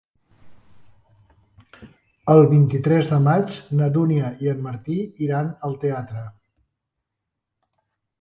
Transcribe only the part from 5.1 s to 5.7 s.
iran